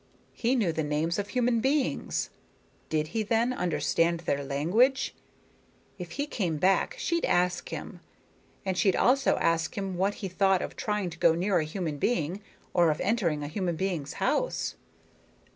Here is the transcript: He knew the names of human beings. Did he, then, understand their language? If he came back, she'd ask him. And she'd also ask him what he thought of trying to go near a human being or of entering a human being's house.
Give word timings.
He 0.33 0.55
knew 0.55 0.71
the 0.71 0.81
names 0.83 1.19
of 1.19 1.27
human 1.27 1.59
beings. 1.59 2.31
Did 2.89 3.09
he, 3.09 3.21
then, 3.21 3.53
understand 3.53 4.21
their 4.21 4.43
language? 4.43 5.13
If 5.99 6.13
he 6.13 6.25
came 6.25 6.57
back, 6.57 6.95
she'd 6.97 7.23
ask 7.23 7.69
him. 7.69 7.99
And 8.65 8.75
she'd 8.75 8.95
also 8.95 9.37
ask 9.37 9.77
him 9.77 9.97
what 9.97 10.15
he 10.15 10.27
thought 10.27 10.63
of 10.63 10.75
trying 10.75 11.11
to 11.11 11.19
go 11.19 11.35
near 11.35 11.59
a 11.59 11.65
human 11.65 11.99
being 11.99 12.41
or 12.73 12.89
of 12.89 12.99
entering 12.99 13.43
a 13.43 13.47
human 13.47 13.75
being's 13.75 14.13
house. 14.13 14.73